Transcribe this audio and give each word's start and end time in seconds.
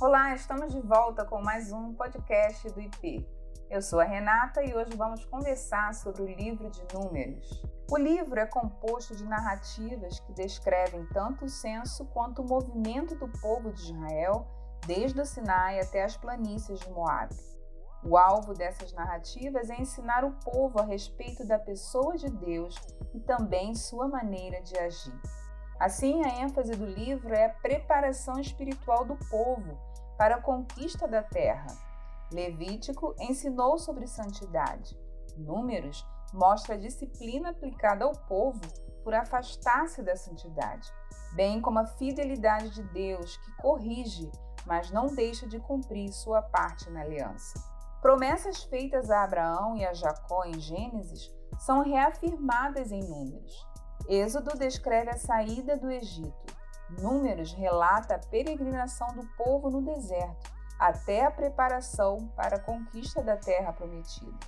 Olá, 0.00 0.34
estamos 0.34 0.72
de 0.72 0.80
volta 0.80 1.26
com 1.26 1.42
mais 1.42 1.70
um 1.72 1.92
podcast 1.92 2.66
do 2.70 2.80
IP. 2.80 3.28
Eu 3.68 3.82
sou 3.82 4.00
a 4.00 4.04
Renata 4.04 4.64
e 4.64 4.74
hoje 4.74 4.96
vamos 4.96 5.26
conversar 5.26 5.92
sobre 5.92 6.22
o 6.22 6.26
livro 6.26 6.70
de 6.70 6.82
Números. 6.94 7.62
O 7.90 7.98
livro 7.98 8.40
é 8.40 8.46
composto 8.46 9.14
de 9.14 9.26
narrativas 9.26 10.18
que 10.20 10.32
descrevem 10.32 11.04
tanto 11.12 11.44
o 11.44 11.50
censo 11.50 12.06
quanto 12.14 12.40
o 12.40 12.48
movimento 12.48 13.14
do 13.14 13.28
povo 13.42 13.74
de 13.74 13.92
Israel 13.92 14.48
desde 14.86 15.20
o 15.20 15.26
Sinai 15.26 15.78
até 15.78 16.02
as 16.02 16.16
planícies 16.16 16.80
de 16.80 16.88
Moabe. 16.88 17.36
O 18.02 18.16
alvo 18.16 18.54
dessas 18.54 18.94
narrativas 18.94 19.68
é 19.68 19.82
ensinar 19.82 20.24
o 20.24 20.32
povo 20.42 20.80
a 20.80 20.84
respeito 20.86 21.46
da 21.46 21.58
pessoa 21.58 22.16
de 22.16 22.30
Deus 22.30 22.74
e 23.12 23.20
também 23.20 23.74
sua 23.74 24.08
maneira 24.08 24.62
de 24.62 24.78
agir. 24.78 25.20
Assim, 25.78 26.24
a 26.24 26.42
ênfase 26.42 26.72
do 26.72 26.86
livro 26.86 27.34
é 27.34 27.44
a 27.44 27.54
preparação 27.54 28.40
espiritual 28.40 29.04
do 29.04 29.16
povo 29.28 29.89
para 30.20 30.36
a 30.36 30.42
conquista 30.42 31.08
da 31.08 31.22
terra. 31.22 31.66
Levítico 32.30 33.14
ensinou 33.18 33.78
sobre 33.78 34.06
santidade. 34.06 34.94
Números 35.34 36.06
mostra 36.34 36.74
a 36.74 36.78
disciplina 36.78 37.48
aplicada 37.48 38.04
ao 38.04 38.12
povo 38.12 38.60
por 39.02 39.14
afastar-se 39.14 40.02
da 40.02 40.14
santidade, 40.14 40.86
bem 41.34 41.58
como 41.58 41.78
a 41.78 41.86
fidelidade 41.86 42.68
de 42.68 42.82
Deus 42.92 43.34
que 43.34 43.62
corrige, 43.62 44.30
mas 44.66 44.90
não 44.90 45.06
deixa 45.06 45.48
de 45.48 45.58
cumprir 45.58 46.12
sua 46.12 46.42
parte 46.42 46.90
na 46.90 47.00
aliança. 47.00 47.54
Promessas 48.02 48.62
feitas 48.64 49.10
a 49.10 49.24
Abraão 49.24 49.74
e 49.74 49.86
a 49.86 49.94
Jacó 49.94 50.44
em 50.44 50.60
Gênesis 50.60 51.34
são 51.60 51.82
reafirmadas 51.82 52.92
em 52.92 53.00
Números. 53.08 53.66
Êxodo 54.06 54.50
descreve 54.58 55.08
a 55.12 55.16
saída 55.16 55.78
do 55.78 55.90
Egito. 55.90 56.59
Números 56.98 57.52
relata 57.52 58.14
a 58.14 58.18
peregrinação 58.18 59.06
do 59.14 59.26
povo 59.36 59.70
no 59.70 59.82
deserto, 59.82 60.50
até 60.78 61.24
a 61.24 61.30
preparação 61.30 62.28
para 62.36 62.56
a 62.56 62.60
conquista 62.60 63.22
da 63.22 63.36
terra 63.36 63.72
prometida. 63.72 64.38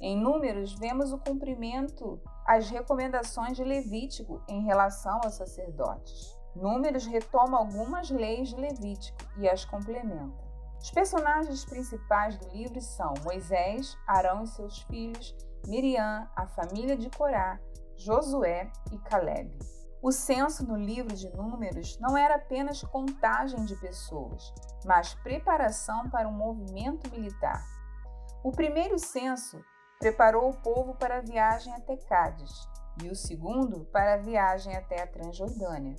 Em 0.00 0.16
Números, 0.16 0.74
vemos 0.74 1.12
o 1.12 1.18
cumprimento 1.18 2.20
às 2.46 2.68
recomendações 2.68 3.56
de 3.56 3.64
Levítico 3.64 4.42
em 4.48 4.64
relação 4.64 5.20
aos 5.24 5.34
sacerdotes. 5.34 6.36
Números 6.54 7.06
retoma 7.06 7.58
algumas 7.58 8.10
leis 8.10 8.50
de 8.50 8.56
Levítico 8.56 9.18
e 9.38 9.48
as 9.48 9.64
complementa. 9.64 10.46
Os 10.78 10.90
personagens 10.90 11.64
principais 11.64 12.38
do 12.38 12.48
livro 12.50 12.80
são 12.80 13.14
Moisés, 13.24 13.96
Arão 14.06 14.42
e 14.42 14.46
seus 14.46 14.82
filhos, 14.82 15.34
Miriam, 15.66 16.28
a 16.36 16.46
família 16.46 16.96
de 16.96 17.10
Corá, 17.10 17.58
Josué 17.96 18.70
e 18.92 18.98
Caleb. 18.98 19.50
O 20.02 20.12
censo 20.12 20.66
no 20.66 20.76
livro 20.76 21.14
de 21.14 21.28
Números 21.30 21.98
não 21.98 22.16
era 22.16 22.36
apenas 22.36 22.82
contagem 22.82 23.64
de 23.64 23.74
pessoas, 23.76 24.52
mas 24.84 25.14
preparação 25.14 26.08
para 26.10 26.28
um 26.28 26.32
movimento 26.32 27.10
militar. 27.10 27.62
O 28.44 28.52
primeiro 28.52 28.98
censo 28.98 29.58
preparou 29.98 30.50
o 30.50 30.56
povo 30.60 30.94
para 30.94 31.18
a 31.18 31.22
viagem 31.22 31.72
até 31.74 31.96
Cádiz 31.96 32.52
e 33.02 33.08
o 33.08 33.14
segundo 33.14 33.86
para 33.86 34.14
a 34.14 34.18
viagem 34.18 34.76
até 34.76 35.02
a 35.02 35.06
Transjordânia. 35.06 35.96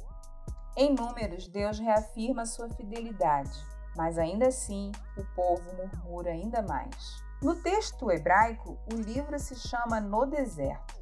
Em 0.75 0.93
Números, 0.93 1.47
Deus 1.47 1.79
reafirma 1.79 2.45
sua 2.45 2.69
fidelidade, 2.69 3.59
mas 3.95 4.17
ainda 4.17 4.47
assim 4.47 4.91
o 5.17 5.25
povo 5.35 5.63
murmura 5.75 6.31
ainda 6.31 6.61
mais. 6.61 6.95
No 7.41 7.55
texto 7.61 8.11
hebraico, 8.11 8.79
o 8.93 8.95
livro 8.95 9.37
se 9.39 9.55
chama 9.55 9.99
No 9.99 10.25
Deserto. 10.25 10.95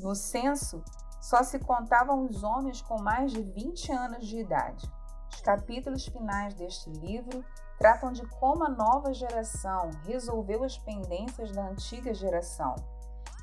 No 0.00 0.14
censo, 0.14 0.82
só 1.26 1.42
se 1.42 1.58
contavam 1.58 2.24
os 2.24 2.44
homens 2.44 2.80
com 2.80 3.02
mais 3.02 3.32
de 3.32 3.42
20 3.42 3.90
anos 3.90 4.28
de 4.28 4.38
idade. 4.38 4.88
Os 5.32 5.40
capítulos 5.40 6.06
finais 6.06 6.54
deste 6.54 6.88
livro 6.88 7.44
tratam 7.80 8.12
de 8.12 8.24
como 8.38 8.62
a 8.62 8.68
nova 8.68 9.12
geração 9.12 9.90
resolveu 10.04 10.62
as 10.62 10.78
pendências 10.78 11.50
da 11.50 11.66
antiga 11.66 12.14
geração. 12.14 12.76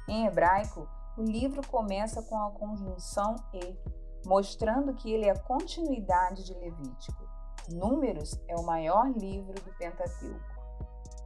Em 0.07 0.25
hebraico, 0.25 0.87
o 1.17 1.23
livro 1.23 1.61
começa 1.67 2.21
com 2.23 2.41
a 2.41 2.51
conjunção 2.51 3.35
e, 3.53 3.77
mostrando 4.25 4.93
que 4.93 5.11
ele 5.11 5.25
é 5.25 5.31
a 5.31 5.43
continuidade 5.43 6.45
de 6.45 6.53
Levítico. 6.53 7.27
Números 7.69 8.39
é 8.47 8.55
o 8.55 8.63
maior 8.63 9.11
livro 9.11 9.55
do 9.55 9.77
Pentateuco. 9.77 10.39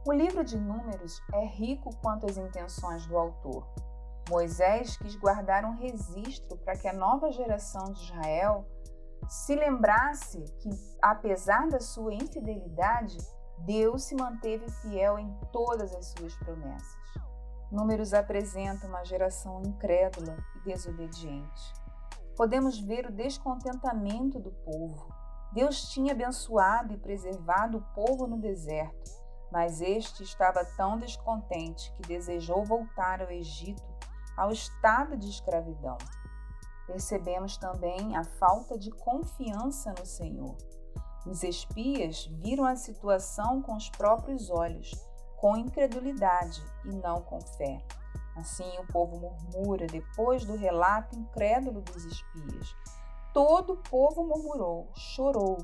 O 0.04 0.12
livro 0.12 0.42
de 0.42 0.58
Números 0.58 1.22
é 1.34 1.46
rico 1.46 1.90
quanto 2.02 2.26
às 2.26 2.36
intenções 2.36 3.06
do 3.06 3.16
autor. 3.16 3.87
Moisés 4.28 4.96
quis 4.98 5.16
guardar 5.16 5.64
um 5.64 5.74
registro 5.74 6.56
para 6.58 6.76
que 6.76 6.86
a 6.86 6.92
nova 6.92 7.32
geração 7.32 7.92
de 7.92 8.04
Israel 8.04 8.66
se 9.26 9.54
lembrasse 9.54 10.42
que, 10.60 10.70
apesar 11.02 11.68
da 11.68 11.80
sua 11.80 12.14
infidelidade, 12.14 13.16
Deus 13.60 14.04
se 14.04 14.14
manteve 14.14 14.70
fiel 14.82 15.18
em 15.18 15.32
todas 15.52 15.94
as 15.94 16.06
suas 16.06 16.34
promessas. 16.36 16.98
Números 17.70 18.14
apresenta 18.14 18.86
uma 18.86 19.04
geração 19.04 19.60
incrédula 19.62 20.36
e 20.56 20.64
desobediente. 20.64 21.72
Podemos 22.36 22.78
ver 22.78 23.06
o 23.06 23.12
descontentamento 23.12 24.38
do 24.38 24.50
povo. 24.50 25.12
Deus 25.52 25.88
tinha 25.90 26.12
abençoado 26.12 26.94
e 26.94 26.98
preservado 26.98 27.78
o 27.78 27.94
povo 27.94 28.26
no 28.26 28.38
deserto, 28.38 29.10
mas 29.50 29.80
este 29.80 30.22
estava 30.22 30.64
tão 30.76 30.98
descontente 30.98 31.92
que 31.94 32.02
desejou 32.02 32.64
voltar 32.64 33.20
ao 33.22 33.30
Egito 33.30 33.97
ao 34.38 34.52
estado 34.52 35.16
de 35.16 35.28
escravidão. 35.28 35.98
Percebemos 36.86 37.56
também 37.56 38.16
a 38.16 38.24
falta 38.24 38.78
de 38.78 38.90
confiança 38.90 39.92
no 39.98 40.06
Senhor. 40.06 40.56
Os 41.26 41.42
espias 41.42 42.24
viram 42.40 42.64
a 42.64 42.76
situação 42.76 43.60
com 43.60 43.76
os 43.76 43.90
próprios 43.90 44.48
olhos, 44.48 44.92
com 45.36 45.56
incredulidade 45.56 46.62
e 46.84 46.94
não 46.96 47.20
com 47.20 47.40
fé. 47.40 47.84
Assim 48.36 48.78
o 48.78 48.86
povo 48.86 49.18
murmura 49.18 49.86
depois 49.86 50.44
do 50.44 50.56
relato 50.56 51.18
incrédulo 51.18 51.82
dos 51.82 52.04
espias. 52.04 52.74
Todo 53.34 53.72
o 53.72 53.82
povo 53.82 54.24
murmurou, 54.24 54.88
chorou, 54.94 55.58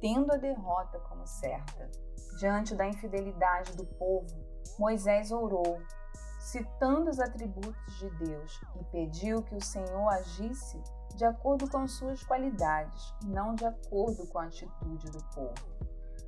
tendo 0.00 0.32
a 0.32 0.36
derrota 0.36 0.98
como 1.00 1.26
certa. 1.26 1.90
Diante 2.38 2.74
da 2.74 2.86
infidelidade 2.86 3.76
do 3.76 3.84
povo, 3.84 4.26
Moisés 4.78 5.30
orou 5.30 5.78
citando 6.44 7.08
os 7.08 7.18
atributos 7.18 7.98
de 7.98 8.10
Deus, 8.10 8.60
e 8.78 8.84
pediu 8.84 9.42
que 9.42 9.54
o 9.54 9.64
Senhor 9.64 10.08
agisse 10.10 10.78
de 11.16 11.24
acordo 11.24 11.68
com 11.70 11.88
suas 11.88 12.22
qualidades, 12.22 13.14
não 13.24 13.54
de 13.54 13.64
acordo 13.64 14.26
com 14.28 14.38
a 14.38 14.44
atitude 14.44 15.10
do 15.10 15.24
povo. 15.34 15.54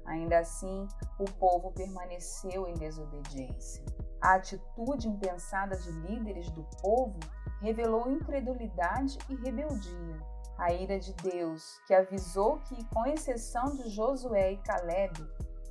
Ainda 0.06 0.38
assim, 0.38 0.88
o 1.18 1.24
povo 1.32 1.70
permaneceu 1.72 2.66
em 2.66 2.74
desobediência. 2.74 3.84
A 4.22 4.36
atitude 4.36 5.06
impensada 5.06 5.76
de 5.76 5.90
líderes 5.90 6.50
do 6.50 6.64
povo 6.80 7.18
revelou 7.60 8.10
incredulidade 8.10 9.18
e 9.28 9.34
rebeldia. 9.34 10.16
A 10.56 10.72
ira 10.72 10.98
de 10.98 11.12
Deus, 11.14 11.78
que 11.86 11.92
avisou 11.92 12.58
que, 12.60 12.82
com 12.86 13.04
exceção 13.04 13.74
de 13.74 13.90
Josué 13.90 14.52
e 14.52 14.58
Caleb, 14.62 15.12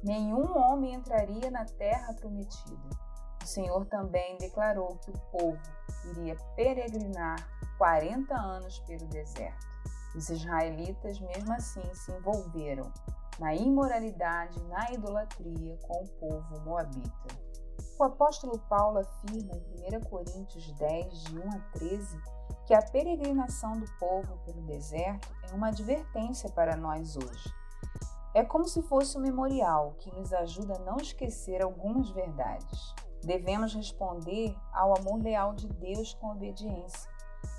nenhum 0.03 0.55
homem 0.55 0.93
entraria 0.93 1.49
na 1.49 1.65
terra 1.65 2.13
prometida. 2.13 3.04
O 3.45 3.47
Senhor 3.47 3.85
também 3.85 4.39
declarou 4.39 4.97
que 4.97 5.11
o 5.11 5.19
povo 5.31 5.61
iria 6.05 6.35
peregrinar 6.55 7.35
40 7.77 8.33
anos 8.33 8.79
pelo 8.87 9.05
deserto. 9.05 9.67
Os 10.15 10.29
israelitas, 10.29 11.19
mesmo 11.19 11.53
assim, 11.53 11.83
se 11.93 12.11
envolveram 12.11 12.91
na 13.37 13.53
imoralidade, 13.53 14.59
na 14.63 14.91
idolatria 14.91 15.77
com 15.83 15.93
o 15.93 16.07
povo 16.19 16.59
moabita. 16.61 17.27
O 17.99 18.03
apóstolo 18.05 18.57
Paulo 18.67 18.97
afirma 18.97 19.53
em 19.53 19.95
1 19.95 20.09
Coríntios 20.09 20.71
10, 20.79 21.23
de 21.25 21.37
1 21.37 21.47
a 21.47 21.59
13, 21.73 22.17
que 22.65 22.73
a 22.73 22.81
peregrinação 22.81 23.79
do 23.79 23.85
povo 23.99 24.39
pelo 24.43 24.63
deserto 24.63 25.31
é 25.43 25.53
uma 25.53 25.67
advertência 25.67 26.49
para 26.49 26.75
nós 26.75 27.15
hoje. 27.15 27.53
É 28.33 28.43
como 28.43 28.67
se 28.67 28.81
fosse 28.81 29.15
um 29.19 29.21
memorial 29.21 29.93
que 29.99 30.11
nos 30.11 30.33
ajuda 30.33 30.77
a 30.77 30.79
não 30.79 30.97
esquecer 30.97 31.61
algumas 31.61 32.09
verdades. 32.09 32.95
Devemos 33.25 33.73
responder 33.73 34.55
ao 34.71 34.95
amor 34.95 35.19
leal 35.19 35.55
de 35.55 35.67
Deus 35.67 36.13
com 36.13 36.31
obediência. 36.31 37.09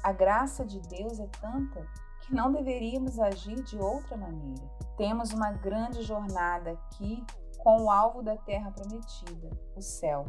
A 0.01 0.13
graça 0.13 0.65
de 0.65 0.81
Deus 0.81 1.19
é 1.19 1.27
tanta 1.41 1.85
que 2.21 2.33
não 2.33 2.53
deveríamos 2.53 3.19
agir 3.19 3.61
de 3.65 3.77
outra 3.77 4.17
maneira. 4.17 4.63
Temos 4.97 5.33
uma 5.33 5.51
grande 5.51 6.03
jornada 6.03 6.71
aqui 6.71 7.25
com 7.59 7.83
o 7.83 7.91
alvo 7.91 8.23
da 8.23 8.37
terra 8.37 8.71
prometida, 8.71 9.51
o 9.75 9.81
céu. 9.83 10.25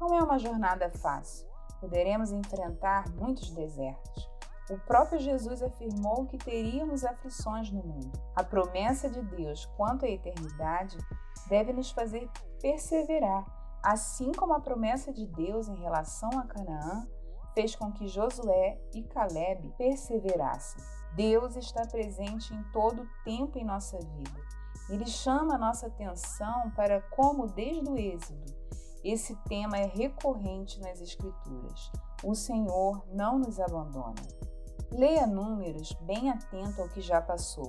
Não 0.00 0.14
é 0.14 0.22
uma 0.22 0.38
jornada 0.38 0.88
fácil. 0.88 1.48
Poderemos 1.80 2.30
enfrentar 2.30 3.10
muitos 3.10 3.50
desertos. 3.50 4.30
O 4.70 4.78
próprio 4.78 5.18
Jesus 5.18 5.62
afirmou 5.62 6.26
que 6.26 6.38
teríamos 6.38 7.04
aflições 7.04 7.72
no 7.72 7.82
mundo. 7.82 8.12
A 8.36 8.44
promessa 8.44 9.10
de 9.10 9.20
Deus 9.22 9.66
quanto 9.76 10.04
à 10.04 10.08
eternidade 10.08 10.96
deve 11.48 11.72
nos 11.72 11.90
fazer 11.90 12.30
perseverar 12.60 13.65
assim 13.82 14.32
como 14.32 14.54
a 14.54 14.60
promessa 14.60 15.12
de 15.12 15.26
Deus 15.26 15.68
em 15.68 15.76
relação 15.76 16.30
a 16.38 16.46
Canaã 16.46 17.06
fez 17.54 17.74
com 17.74 17.92
que 17.92 18.08
Josué 18.08 18.80
e 18.94 19.02
Caleb 19.04 19.72
perseverassem. 19.78 20.82
Deus 21.14 21.56
está 21.56 21.86
presente 21.86 22.52
em 22.52 22.62
todo 22.72 23.02
o 23.02 23.08
tempo 23.24 23.58
em 23.58 23.64
nossa 23.64 23.98
vida 23.98 24.46
ele 24.88 25.06
chama 25.06 25.56
a 25.56 25.58
nossa 25.58 25.88
atenção 25.88 26.70
para 26.76 27.02
como, 27.10 27.48
desde 27.48 27.90
o 27.90 27.98
Êxodo, 27.98 28.44
esse 29.02 29.34
tema 29.48 29.76
é 29.76 29.86
recorrente 29.86 30.80
nas 30.80 31.00
Escrituras. 31.00 31.90
O 32.22 32.34
Senhor 32.34 33.04
não 33.12 33.38
nos 33.38 33.58
abandona. 33.58 34.14
Leia 34.92 35.26
Números 35.26 35.92
bem 36.02 36.30
atento 36.30 36.80
ao 36.80 36.88
que 36.88 37.00
já 37.00 37.20
passou. 37.20 37.68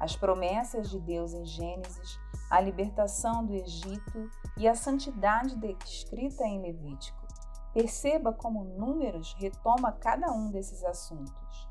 As 0.00 0.16
promessas 0.16 0.90
de 0.90 0.98
Deus 0.98 1.32
em 1.32 1.44
Gênesis, 1.44 2.18
a 2.50 2.60
libertação 2.60 3.44
do 3.44 3.54
Egito 3.54 4.28
e 4.56 4.66
a 4.66 4.74
santidade 4.74 5.56
descrita 5.56 6.44
em 6.44 6.60
Levítico. 6.60 7.26
Perceba 7.72 8.32
como 8.32 8.64
Números 8.64 9.34
retoma 9.38 9.92
cada 9.92 10.32
um 10.32 10.50
desses 10.50 10.82
assuntos. 10.84 11.68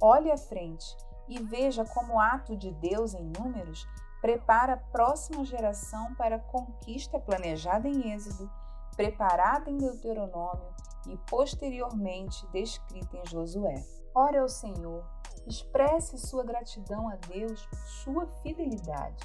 Olhe 0.00 0.30
à 0.30 0.36
frente 0.36 0.84
e 1.28 1.38
veja 1.38 1.84
como 1.84 2.14
o 2.14 2.20
ato 2.20 2.56
de 2.56 2.72
Deus 2.72 3.14
em 3.14 3.32
Números 3.38 3.86
prepara 4.20 4.74
a 4.74 4.76
próxima 4.76 5.44
geração 5.44 6.14
para 6.14 6.36
a 6.36 6.40
conquista 6.40 7.18
planejada 7.18 7.88
em 7.88 8.12
Êxodo, 8.12 8.50
preparada 8.96 9.70
em 9.70 9.78
Deuteronômio 9.78 10.74
e 11.08 11.16
posteriormente 11.28 12.46
descrita 12.48 13.16
em 13.16 13.26
Josué. 13.26 13.82
Ore 14.14 14.38
ao 14.38 14.48
Senhor, 14.48 15.04
expresse 15.46 16.18
sua 16.18 16.44
gratidão 16.44 17.08
a 17.08 17.16
Deus 17.28 17.64
por 17.66 17.78
sua 17.78 18.26
fidelidade, 18.42 19.24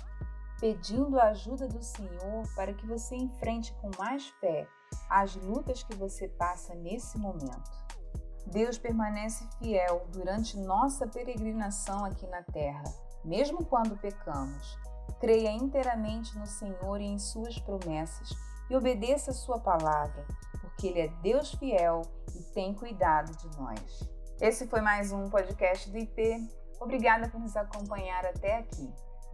pedindo 0.59 1.19
a 1.19 1.29
ajuda 1.29 1.67
do 1.67 1.83
Senhor 1.83 2.43
para 2.55 2.73
que 2.73 2.85
você 2.85 3.15
enfrente 3.15 3.73
com 3.81 3.89
mais 3.97 4.27
fé 4.39 4.67
as 5.09 5.35
lutas 5.35 5.83
que 5.83 5.95
você 5.95 6.27
passa 6.27 6.73
nesse 6.75 7.17
momento. 7.17 7.85
Deus 8.47 8.77
permanece 8.77 9.47
fiel 9.57 10.07
durante 10.11 10.57
nossa 10.57 11.07
peregrinação 11.07 12.05
aqui 12.05 12.27
na 12.27 12.43
terra, 12.43 12.83
mesmo 13.23 13.65
quando 13.65 13.97
pecamos. 13.97 14.77
Creia 15.19 15.51
inteiramente 15.51 16.37
no 16.37 16.45
Senhor 16.45 17.01
e 17.01 17.05
em 17.05 17.17
Suas 17.17 17.57
promessas 17.59 18.29
e 18.69 18.75
obedeça 18.75 19.33
Sua 19.33 19.59
palavra, 19.59 20.25
porque 20.61 20.87
Ele 20.87 21.01
é 21.01 21.07
Deus 21.21 21.53
fiel 21.55 22.01
e 22.35 22.43
tem 22.53 22.73
cuidado 22.73 23.35
de 23.37 23.57
nós. 23.57 24.09
Esse 24.39 24.67
foi 24.67 24.81
mais 24.81 25.11
um 25.11 25.29
podcast 25.29 25.89
do 25.89 25.97
IP. 25.97 26.37
Obrigada 26.79 27.29
por 27.29 27.39
nos 27.39 27.55
acompanhar 27.55 28.25
até 28.25 28.59
aqui. 28.59 28.93